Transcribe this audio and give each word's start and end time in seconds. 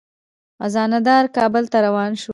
خزانه 0.59 0.99
دار 1.07 1.23
کابل 1.35 1.65
ته 1.71 1.77
روان 1.85 2.11
شو. 2.21 2.29